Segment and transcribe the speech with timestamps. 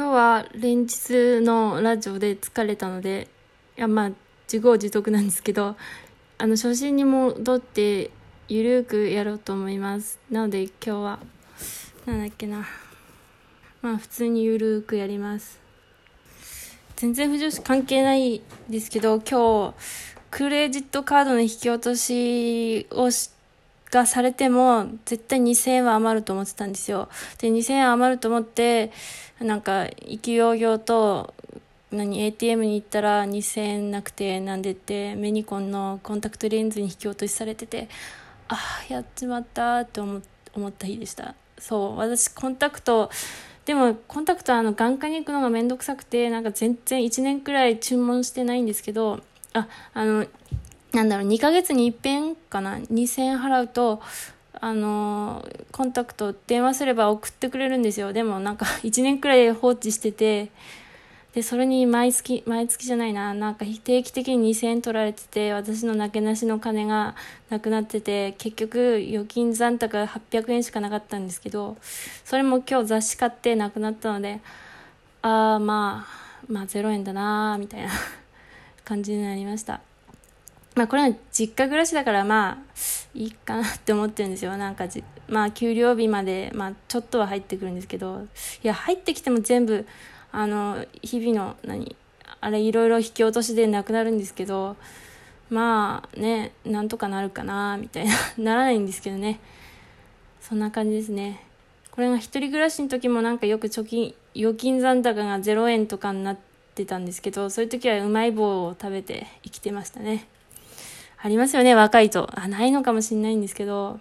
[0.00, 3.28] 今日は連日のラジオで疲れたので、
[3.76, 4.10] いや、まあ、
[4.50, 5.76] 自業自得なんですけど、
[6.38, 8.10] あの、初心に戻って、
[8.48, 10.18] ゆるくやろうと思います。
[10.30, 11.18] なので今日は、
[12.06, 12.66] なんだっけな。
[13.82, 15.60] まあ、普通にゆるくやります。
[16.96, 18.40] 全然不女子関係ない
[18.70, 19.74] ですけど、今日、
[20.30, 23.39] クレジットカードの引き落としをして
[23.90, 27.08] がされても、絶対2000円は余ると思ってたんですよ。
[27.38, 28.92] で、2000円余ると思って、
[29.40, 31.34] なんか、意気揚々と、
[31.90, 37.88] 何、ATM に行ったら2000円なくて、なんでって、メニコンのコンタクトレンズに引き落としされてて、
[38.48, 38.56] あ
[38.88, 41.34] あ、やっちまったって思った日でした。
[41.58, 43.10] そう、私、コンタクト、
[43.64, 49.20] でも、コンタクトあの、眼科に行くのがめんどくさくて、なんか全然1年くらい注文してないんですけど、
[49.52, 50.26] あ、あの、
[50.92, 54.00] なんだろう、2ヶ月に一遍かな、2000円払うと、
[54.60, 58.12] あの、コンタクト電話すれば送ってくれるんですよ。
[58.12, 60.50] でもなんか 1年くらい放置してて、
[61.32, 67.14] で、それに毎月、毎月じゃないな、なんか定期的に2000円取られてて、私のなけなしの金が
[67.50, 71.76] なくなってて、結局預金残高800円しかなかったんですけど、
[72.24, 74.40] それも今日雑誌買ってなくなったので、
[75.22, 77.90] ああ、まあ、まあ0円だなみたいな
[78.84, 79.89] 感じになりました。
[80.80, 82.58] まあこれは実家暮らしだからまあ
[83.12, 84.56] いいかなって思ってるんですよ。
[84.56, 88.26] なんかじ、まあ給料日までまあちょっとは入ってくるんですけど、
[88.62, 89.84] いや入ってきても全部、
[90.32, 91.94] あの、日々の何、
[92.40, 94.74] あれいろいろ引き落としでなくなるんですけど、
[95.50, 99.38] まあね、なんとかなるかなみたいな、 ならないんですけどね。
[100.40, 101.44] そんな感じですね。
[101.90, 106.38] これが一人暮らしの時もなんかよく貯金、預金残高が0円とかになっ
[106.74, 110.26] てたんですけど、そういう時はうまい棒を食べて生きてましたね。
[111.22, 112.30] ありますよね、若いと。
[112.34, 114.00] あ、ないのかもしれないんですけど。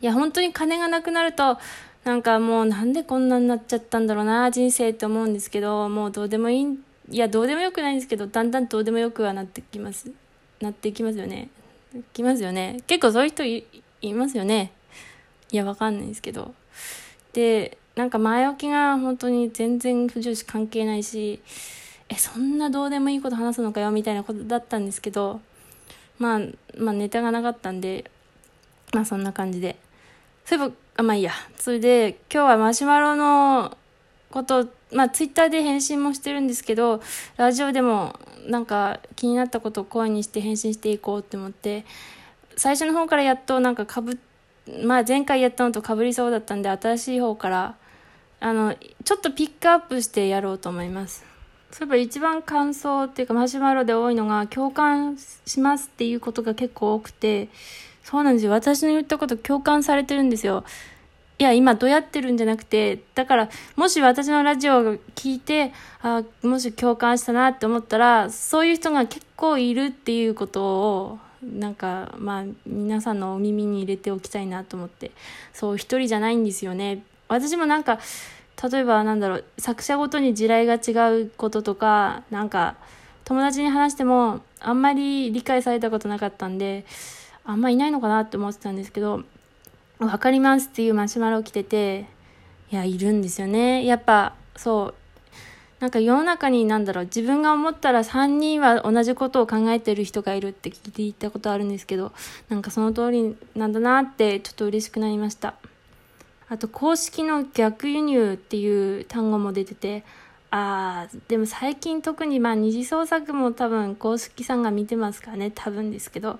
[0.00, 1.58] いや、本当に金がなくなると、
[2.04, 6.78] なんかもうなんでこんなになっちゃったんだろうな、人生って思うんですけど、もうどうでもいい、
[7.10, 10.10] いや、どうでもよくないんですけど、だんだんどうでもよくはなってきます。
[10.60, 11.48] なっていきますよね。
[12.12, 12.80] きますよね。
[12.86, 14.72] 結構そういう人いますよね。
[15.50, 16.54] いや、わかんないんですけど。
[17.32, 21.40] で、なんか前置きが本当に全然不女子関係ないし、
[22.08, 25.40] え、そんなどうでもいいこと話すのかよみたいなことだったんですけど、
[26.22, 26.40] まあ、
[26.78, 28.08] まあネタがなかったんで、
[28.92, 29.76] まあそんな感じで。
[30.44, 31.32] そういえば、あ、まあいいや。
[31.58, 33.76] それで、今日はマシュマロの
[34.30, 37.02] こと、まあツイッターで返信もしてるんですけど、
[37.36, 41.84] ラジオでもなんか気になったことを声にして返信していこうって思って、
[42.56, 44.16] 最初の方からやっとなんかかぶ、
[44.84, 47.74] まあ前回やったのとかぶりそうだったんで、新しい方から、
[48.38, 51.31] あの、ちょっとピックアップしてやろうと思います。
[51.72, 55.16] そういえば一番感想っていうかマシュマロで多いのが共感
[55.46, 57.48] しますっていうことが結構多くて、
[58.04, 58.52] そうなんですよ。
[58.52, 60.64] 私の言ったこと共感されてるんですよ。
[61.38, 64.82] いや、今どうやってるんじゃなくて、だから、もし私のラジオを
[65.16, 65.72] 聞いて、
[66.02, 75.10] あもし共感したなって思ったら、そういう人が結構いるっていうことを、なんか、まあ、皆さんのお耳に入れておきたいなと思って。
[75.52, 77.02] そう、一人じゃないんですよね。
[77.28, 77.98] 私もなんか、
[78.70, 82.76] 例えばなんだろう作者ごとに地雷が違うこととかなんか
[83.24, 86.84] 友達に話してもあんまり理解されたことなかったんで
[87.44, 89.22] あんまいないのかなって思ってたんですけど
[89.98, 92.06] 分かりますっていうマシュマロ来てて
[92.70, 94.94] いやいるんですよねやっぱそう
[95.80, 102.12] なんか世の中になんだろう自分が思ったら3人は同じことを考えてる人がいるって聞いていたことあるんですけど
[102.48, 105.54] なんかその通りなんだなってちょっと嬉しくなりました。
[106.52, 110.04] あと公式の逆輸入っていう単語も出てて、
[110.50, 116.38] ああ、でも最近特にまあ二次創作も多分公式さんが見てますからね、多分ですけど、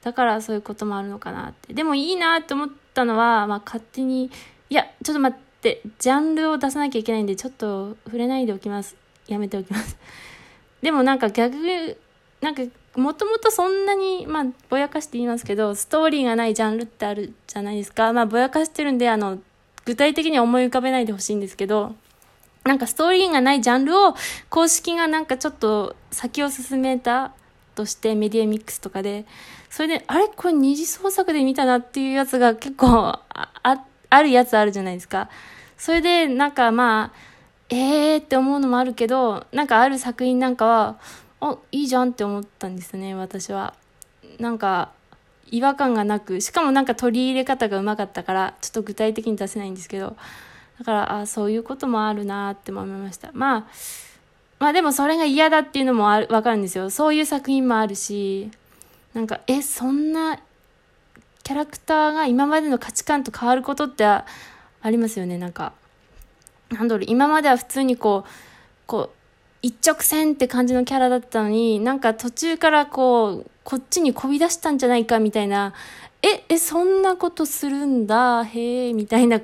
[0.00, 1.74] だからそういうこともあるのかなって。
[1.74, 4.30] でもいいなって思ったのは、まあ勝手に、
[4.70, 8.96] いや、ちょっと待って、ジャンルを出さなきゃいけないんで、ちょっと触れないでおきます。
[9.28, 9.98] やめておきます。
[10.80, 11.98] でもなんか逆、
[12.40, 12.62] なんか
[12.96, 18.12] もともとそんなに、まあ、ぼやかして言いますけど、ストーリーがないジャンルってあるじゃないですか。
[18.12, 19.38] まあ、ぼやかしてるんで、あの、
[19.84, 21.94] 具体的には思い浮かべないでほしいんですけど、
[22.64, 24.14] なんかストーリーがないジャンルを
[24.48, 27.32] 公式がなんかちょっと先を進めた
[27.74, 29.26] としてメディアミックスとかで、
[29.68, 30.28] それで、あれ？
[30.28, 33.50] これ二次創作で見たなっていうやつが結構あ、
[34.08, 35.28] あるやつあるじゃないですか。
[35.76, 37.12] それで、なんかまあ、
[37.68, 40.96] えーって思うのもあるけど、なんかある作品なんかは、
[41.50, 43.74] あいいじゃんって思ったんですね私は。
[44.38, 44.90] なんか
[45.50, 50.16] 違和感がなくしかもなんか取り入れ方がうまかったからちょっと具体的に出せないんですけど
[50.78, 53.30] だからあそういうこともあるなって思いました。
[53.32, 53.66] まあ
[54.58, 56.90] まあでもそれが嫌だっていうのもある分かるんですよ。
[56.90, 58.50] そういう作品もあるし
[59.12, 60.40] なんかえそんな
[61.42, 64.24] キャラクターが今までの価値観と変わることってあ
[64.84, 65.72] りますよねなんか。
[66.70, 68.30] なんだろう、今までは普通にこう、
[68.86, 69.23] こう、
[69.64, 75.72] 一直線って感じのキャラだったのに、なんか途中からこう、こっちにこび出したんじゃないかみたいな、
[76.20, 79.40] え、え、そんなことするんだ、へえ、みたいな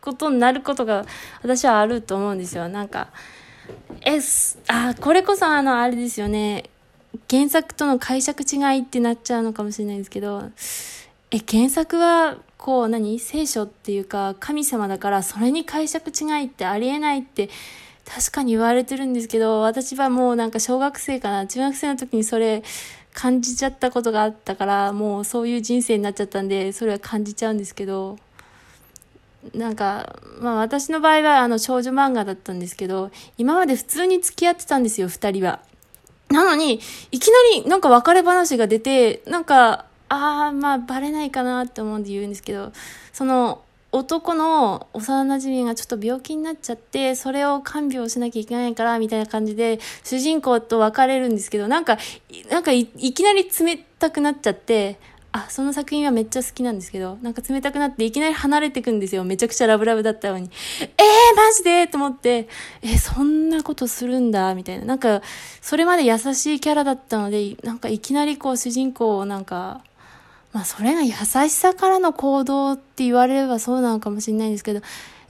[0.00, 1.04] ことになることが
[1.42, 2.66] 私はあると思うんですよ。
[2.70, 3.08] なんか、
[4.06, 4.18] え、
[4.68, 6.64] あ、これこそあの、あれですよね。
[7.30, 10.50] 原作との解釈違いってなっちゃうのかもしれないですけど、
[11.30, 13.18] え、原作は、こう何？
[13.18, 17.50] 聖書っていうか神様だからそれに解釈違いってありえないって
[18.04, 22.62] 確かに言われてるんですけど私はもうなんか小学生かな中学生の時にそれ
[23.14, 28.18] 感じちゃったことがあったからもうそういう人生になっちゃったんでそれは感じちゃうんですけど
[29.54, 35.60] なんか、まあ私の場合はあの少女漫画だったんですけど、今まで普通に付き合ってたんですよ、二人は。
[36.30, 42.72] なのに、いきなりなんか別れ話が出て、なんか、ああ、まあ、バレないかなって思うんで言うんですけど、
[43.12, 51.98] その、男の幼馴染がちょっと病気になっちゃって、それを看病しなきゃいけないから、みたいな感じで、主人公と別れるんですけど、なんか、
[52.50, 54.98] なんかいきなり冷たくなっちゃって、
[55.32, 59.24] あ、その作品はめっちゃ好きなんですけど、なんか冷たくなっていきなり離れてくんですよ。
[59.24, 60.50] めちゃくちゃラブラブだったのに。
[60.80, 62.48] えー、マジでと思って、
[62.82, 64.84] え、そんなことするんだ、みたいな。
[64.84, 65.22] なんか、
[65.62, 69.80] それまで優しいキャラだったので、なんかいきなりこう主人公をなんか、
[70.52, 74.80] まあそれが優しさからの行動って言われればそうなのかもしれないんですけど、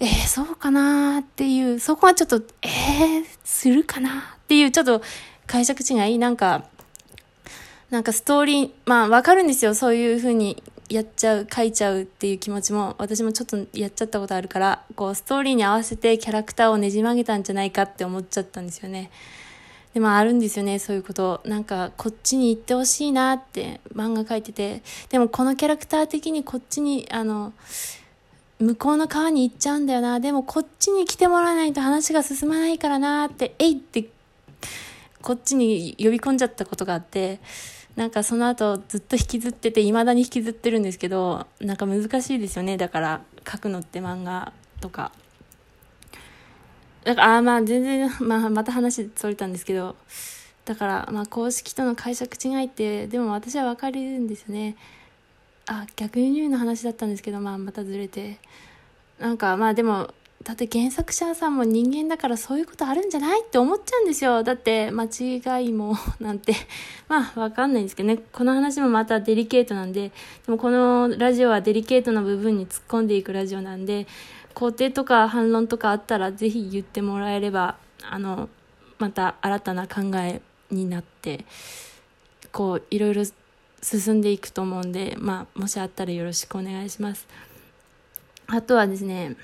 [0.00, 5.00] えー、そうかなっていう、そこはちょっと、えー、するかなっていう、ちょっと
[5.46, 6.18] 解釈違い？
[6.18, 6.64] なんか、
[7.90, 9.74] なんかストーリー、まあわかるんですよ。
[9.76, 19.10] そういう風にやっちゃう、書いちゃうっていう気持ちも、私もちょっとやっちゃったことあるから、こうストーリーに合わせてキャラクターをねじ曲げたんじゃないかって思っちゃったんですよね。
[19.94, 21.42] でもあるんですよね、そういうこと。
[21.44, 27.52] なんか、こっちに行ってほしいなって漫画書いてて、でもこのキャラクター的にこっちに、あの、
[28.58, 30.20] 向こうの川に行っちゃうんだよな。
[30.20, 34.08] でもこっちに来てもらわないと話が進まないからなって、えいって、
[35.20, 37.40] こっちに呼び込んじゃったことがあって、
[37.96, 42.78] なんかその後ずっと引きずってて、未だに引きずってるんですけど、なんか難しいですよね。
[42.78, 45.12] だから書くのって漫画とか。
[47.04, 49.96] だから、あまあ全然、まあまた話それたんですけど、
[50.64, 54.76] だから、まあ公式との解釈違いって、でも私は分かるんですよね。
[55.66, 58.38] あ、逆輸入の話だったんですけど、まあまたずれて。
[59.18, 60.12] なんかまあでも、
[60.42, 64.42] だって原作者さんも人間だからそういうことあるんじゃないって思っちゃうんですよ。
[64.42, 66.54] だって間違いも なんて
[67.08, 68.18] まあわかんないんですけどね。
[68.32, 70.10] この話もまたデリケートなんで、
[70.46, 74.08] でもこのラジオはデリケートな部分に突っ込んでいくラジオなんで、
[74.54, 77.76] 肯定とか反論とかあったらぜひ言ってもらえれば
[78.08, 78.48] あの
[78.98, 80.40] また新たな考え
[80.70, 81.44] になって
[82.52, 83.24] こういろいろ
[83.82, 87.26] 進んでいくと思うんで、まあ、もしあったらよろしくお願いします。
[88.46, 89.36] あとはですね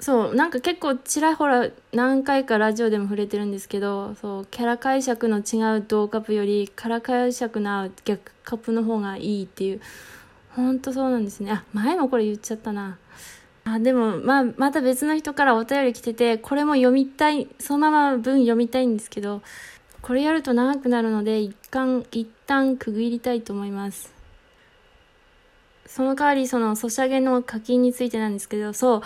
[0.00, 9.80] そうなんか結構ちらほら何回かラジオでも触れてるんですけどそうキャラ解釈の違う同カップよりキャラ解釈の逆カップの方がいいっていう
[10.50, 12.98] 本当そうなんですねあ前もこれ言っちゃったな
[13.64, 19.40] あでも、まあ、また別の人からお便り来てて、これも読みたい、そのまま文読みたいんですけど、
[20.02, 24.12] これやると長くなるので、一旦、一旦区切りたいと思います。
[25.86, 29.02] その代わり、その、ソシャゲの課金についてなんですけど、そ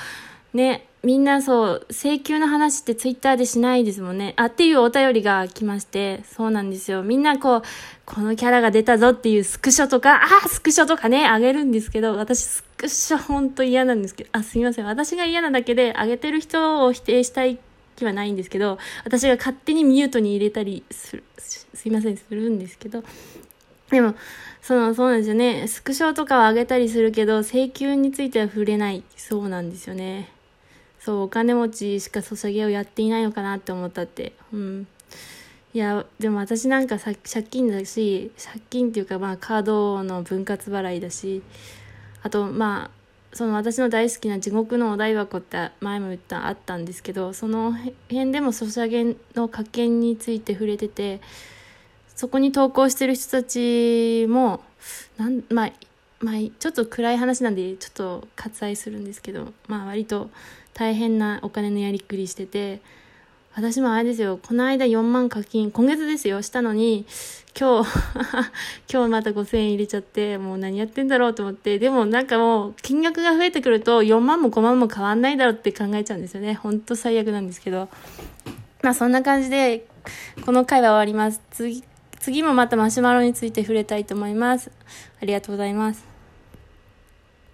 [0.54, 4.34] う、ね、みんなそう、請求の話ってツイッターでしないですもんね。
[4.36, 7.04] あ、っていうお便りが来まして、そうなんですよ。
[7.04, 7.62] みんなこう、
[8.04, 14.86] このキャラが出たぞっていうスクショとか、あ、スクショとかね、あげるんですけど、私スクショほんと嫌なんですけど、あ、すみません。
[14.86, 17.60] 私が嫌なだけで、あげてる人を否定したい
[17.94, 23.04] 気はないんですけど、私が勝手にミュートに入れたりする、すいません、するんですけど、
[23.90, 24.16] でも、
[24.62, 25.68] その、そうなんですよね。
[25.68, 29.04] スクショとかはあげたりするけど、請求については触れない。
[29.16, 30.28] そうなんですよね。
[31.08, 34.34] そうお金持ちしかソシャゲをやっていないのかなって思ったって。
[34.52, 34.86] うん。
[35.72, 41.40] いやでも私なんかさ借金だし借金っていうかまあカードの分割払いだし
[42.22, 42.90] あとま
[43.32, 47.72] あその私の大好きな地獄のお台箱って前も言ったあったんですけどその
[48.10, 51.22] 辺でもソシャゲの加減について触れてて
[52.14, 54.60] そこに投稿してる人たちも
[55.16, 55.72] なんまあ
[56.20, 60.30] まあ、ちょっと暗い話なんでちょっと割愛するんですけどまあ割と
[60.78, 62.80] 大変なお金のやりくりしてて、
[63.52, 67.04] 私もあれですよ、この間4万課金、今月ですよ、したのに、
[67.58, 67.90] 今日
[68.88, 76.54] 今日また5000円入れちゃって、もう何やってんだろうと思って、でもなんかもう、金額が増えてくると、4万も5万も変わんないだろうって考えちゃうんですよね。
[76.54, 77.88] ほんと最悪なんですけど。
[78.82, 79.84] まあそんな感じで、
[80.46, 81.42] この回は終わります。
[81.50, 81.82] 次、
[82.20, 84.70] 次もまたマシュマロについて触れたいと思います。
[85.20, 86.17] ありがとうございます。